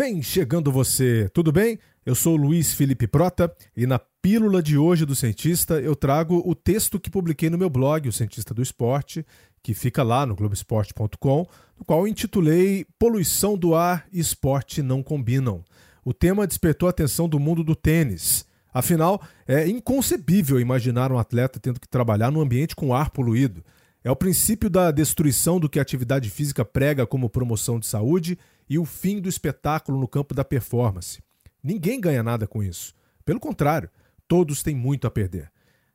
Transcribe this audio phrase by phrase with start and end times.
[0.00, 1.78] Vem chegando você, tudo bem?
[2.06, 6.54] Eu sou Luiz Felipe Prota e na pílula de hoje do Cientista eu trago o
[6.54, 9.26] texto que publiquei no meu blog, O Cientista do Esporte,
[9.62, 11.46] que fica lá no Globoesporte.com,
[11.78, 15.62] no qual intitulei Poluição do ar e esporte não combinam.
[16.02, 18.46] O tema despertou a atenção do mundo do tênis.
[18.72, 23.62] Afinal, é inconcebível imaginar um atleta tendo que trabalhar num ambiente com ar poluído.
[24.02, 28.38] É o princípio da destruição do que a atividade física prega como promoção de saúde
[28.70, 31.20] e o fim do espetáculo no campo da performance.
[31.62, 32.94] Ninguém ganha nada com isso.
[33.24, 33.90] Pelo contrário,
[34.28, 35.50] todos têm muito a perder.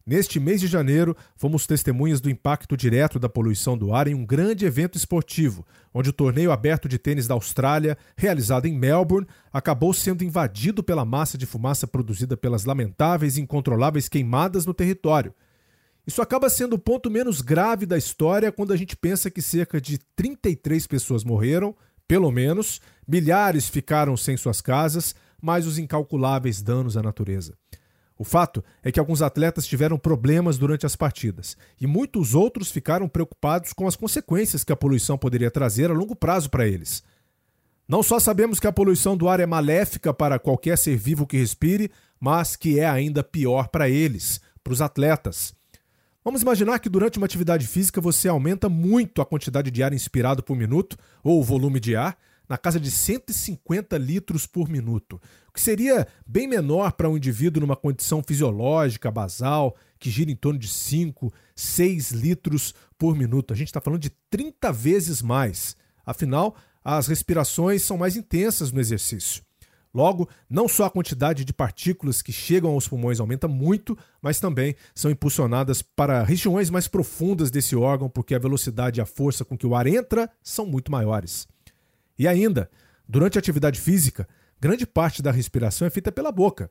[0.05, 4.23] Neste mês de janeiro, fomos testemunhas do impacto direto da poluição do ar em um
[4.23, 9.91] grande evento esportivo, onde o torneio aberto de tênis da Austrália, realizado em Melbourne, acabou
[9.93, 15.33] sendo invadido pela massa de fumaça produzida pelas lamentáveis e incontroláveis queimadas no território.
[16.05, 19.81] Isso acaba sendo o ponto menos grave da história quando a gente pensa que cerca
[19.81, 21.75] de 33 pessoas morreram,
[22.07, 27.57] pelo menos, milhares ficaram sem suas casas, mais os incalculáveis danos à natureza.
[28.17, 33.09] O fato é que alguns atletas tiveram problemas durante as partidas e muitos outros ficaram
[33.09, 37.03] preocupados com as consequências que a poluição poderia trazer a longo prazo para eles.
[37.87, 41.37] Não só sabemos que a poluição do ar é maléfica para qualquer ser vivo que
[41.37, 45.53] respire, mas que é ainda pior para eles, para os atletas.
[46.25, 50.41] Vamos imaginar que durante uma atividade física você aumenta muito a quantidade de ar inspirado
[50.41, 52.17] por minuto, ou o volume de ar,
[52.49, 57.61] na casa de 150 litros por minuto, o que seria bem menor para um indivíduo
[57.61, 63.53] numa condição fisiológica basal, que gira em torno de 5, 6 litros por minuto.
[63.53, 65.75] A gente está falando de 30 vezes mais.
[66.03, 69.44] Afinal, as respirações são mais intensas no exercício.
[69.95, 74.75] Logo, não só a quantidade de partículas que chegam aos pulmões aumenta muito, mas também
[74.93, 79.57] são impulsionadas para regiões mais profundas desse órgão, porque a velocidade e a força com
[79.57, 81.47] que o ar entra são muito maiores.
[82.19, 82.69] E ainda,
[83.07, 84.27] durante a atividade física,
[84.59, 86.69] grande parte da respiração é feita pela boca.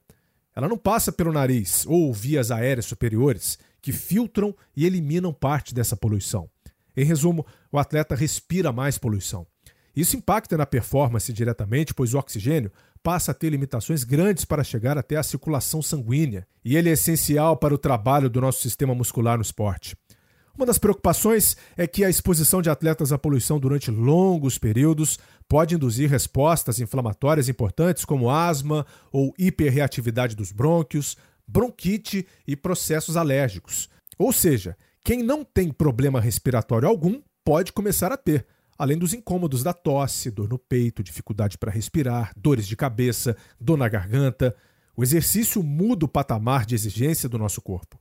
[0.55, 5.97] Ela não passa pelo nariz ou vias aéreas superiores, que filtram e eliminam parte dessa
[5.97, 6.51] poluição.
[6.95, 9.47] Em resumo, o atleta respira mais poluição.
[9.95, 12.71] Isso impacta na performance diretamente, pois o oxigênio
[13.03, 17.57] passa a ter limitações grandes para chegar até a circulação sanguínea, e ele é essencial
[17.57, 19.97] para o trabalho do nosso sistema muscular no esporte.
[20.57, 25.19] Uma das preocupações é que a exposição de atletas à poluição durante longos períodos
[25.49, 31.17] pode induzir respostas inflamatórias importantes como asma ou hiperreatividade dos brônquios,
[31.47, 33.89] bronquite e processos alérgicos.
[34.17, 38.47] Ou seja, quem não tem problema respiratório algum pode começar a ter,
[38.79, 43.77] além dos incômodos da tosse, dor no peito, dificuldade para respirar, dores de cabeça, dor
[43.77, 44.55] na garganta.
[44.97, 47.99] O exercício muda o patamar de exigência do nosso corpo.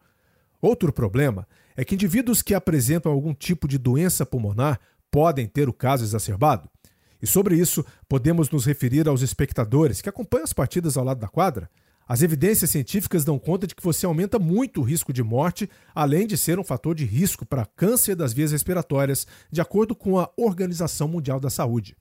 [0.62, 4.80] Outro problema é que indivíduos que apresentam algum tipo de doença pulmonar
[5.12, 6.70] podem ter o caso exacerbado.
[7.22, 11.28] E sobre isso, podemos nos referir aos espectadores que acompanham as partidas ao lado da
[11.28, 11.70] quadra.
[12.08, 16.28] As evidências científicas dão conta de que você aumenta muito o risco de morte, além
[16.28, 20.30] de ser um fator de risco para câncer das vias respiratórias, de acordo com a
[20.36, 21.96] Organização Mundial da Saúde.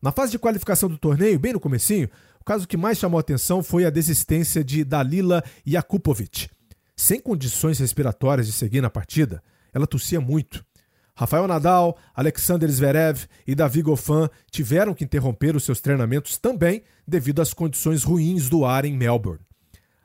[0.00, 3.20] Na fase de qualificação do torneio, bem no comecinho, o caso que mais chamou a
[3.20, 6.48] atenção foi a desistência de Dalila Jakupovic.
[6.96, 9.40] Sem condições respiratórias de seguir na partida,
[9.72, 10.64] ela tossia muito.
[11.14, 17.42] Rafael Nadal, Alexander Zverev e Davi Goffin tiveram que interromper os seus treinamentos também devido
[17.42, 19.40] às condições ruins do ar em Melbourne.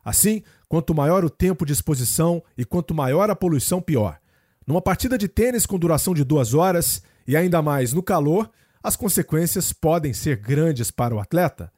[0.03, 4.19] Assim, quanto maior o tempo de exposição e quanto maior a poluição, pior.
[4.65, 8.49] Numa partida de tênis com duração de duas horas, e ainda mais no calor,
[8.83, 11.71] as consequências podem ser grandes para o atleta.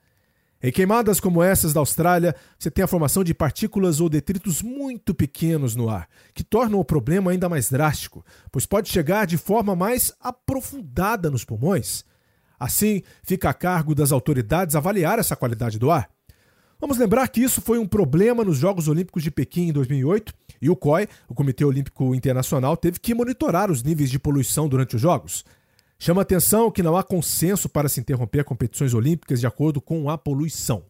[0.61, 5.13] Em queimadas como essas da Austrália, você tem a formação de partículas ou detritos muito
[5.13, 9.73] pequenos no ar, que tornam o problema ainda mais drástico, pois pode chegar de forma
[9.73, 12.03] mais aprofundada nos pulmões.
[12.59, 16.09] Assim, fica a cargo das autoridades avaliar essa qualidade do ar.
[16.77, 20.69] Vamos lembrar que isso foi um problema nos Jogos Olímpicos de Pequim em 2008 e
[20.69, 25.01] o COI, o Comitê Olímpico Internacional, teve que monitorar os níveis de poluição durante os
[25.01, 25.45] Jogos.
[26.01, 30.17] Chama atenção que não há consenso para se interromper competições olímpicas de acordo com a
[30.17, 30.85] poluição.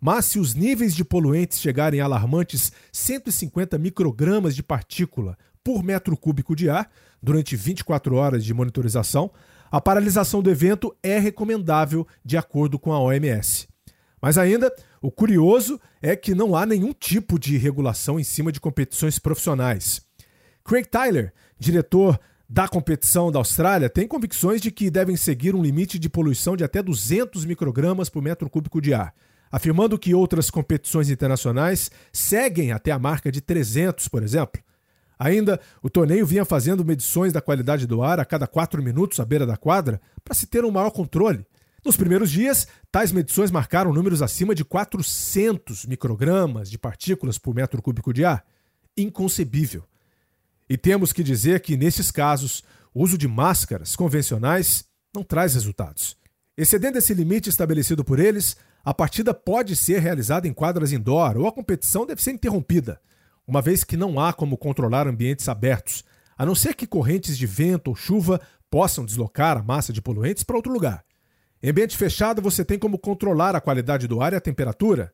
[0.00, 6.16] Mas se os níveis de poluentes chegarem a alarmantes 150 microgramas de partícula por metro
[6.16, 6.90] cúbico de ar
[7.22, 9.30] durante 24 horas de monitorização,
[9.70, 13.68] a paralisação do evento é recomendável de acordo com a OMS.
[14.20, 18.60] Mas ainda, o curioso é que não há nenhum tipo de regulação em cima de
[18.60, 20.00] competições profissionais.
[20.64, 22.18] Craig Tyler, diretor
[22.48, 26.64] da competição da Austrália tem convicções de que devem seguir um limite de poluição de
[26.64, 29.14] até 200 microgramas por metro cúbico de ar,
[29.50, 34.62] afirmando que outras competições internacionais seguem até a marca de 300, por exemplo.
[35.18, 39.24] Ainda, o torneio vinha fazendo medições da qualidade do ar a cada quatro minutos à
[39.24, 41.46] beira da quadra para se ter um maior controle.
[41.84, 47.80] Nos primeiros dias, tais medições marcaram números acima de 400 microgramas de partículas por metro
[47.80, 48.44] cúbico de ar.
[48.96, 49.84] Inconcebível.
[50.68, 52.62] E temos que dizer que, nesses casos,
[52.92, 54.84] o uso de máscaras convencionais
[55.14, 56.16] não traz resultados.
[56.56, 61.46] Excedendo esse limite estabelecido por eles, a partida pode ser realizada em quadras indoor ou
[61.46, 63.00] a competição deve ser interrompida,
[63.46, 66.04] uma vez que não há como controlar ambientes abertos,
[66.36, 68.40] a não ser que correntes de vento ou chuva
[68.70, 71.04] possam deslocar a massa de poluentes para outro lugar.
[71.62, 75.12] Em ambiente fechado, você tem como controlar a qualidade do ar e a temperatura.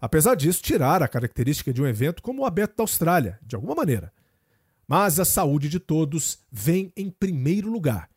[0.00, 3.74] Apesar disso, tirar a característica de um evento como o aberto da Austrália, de alguma
[3.74, 4.12] maneira.
[4.90, 8.10] Mas a saúde de todos vem em primeiro lugar.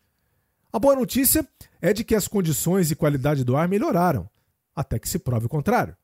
[0.71, 1.47] A boa notícia
[1.79, 4.27] é de que as condições e qualidade do ar melhoraram,
[4.75, 5.95] até que se prove o contrário.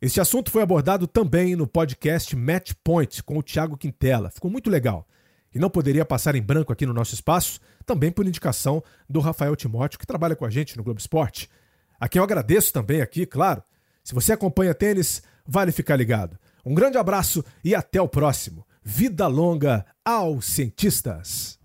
[0.00, 4.30] Este assunto foi abordado também no podcast Match Point com o Thiago Quintela.
[4.30, 5.08] Ficou muito legal
[5.52, 8.80] e não poderia passar em branco aqui no nosso espaço, também por indicação
[9.10, 11.50] do Rafael Timóteo, que trabalha com a gente no Globo Esporte.
[11.98, 13.60] A quem eu agradeço também aqui, claro.
[14.04, 16.38] Se você acompanha tênis, vale ficar ligado.
[16.64, 18.64] Um grande abraço e até o próximo.
[18.86, 21.58] Vida longa aos cientistas!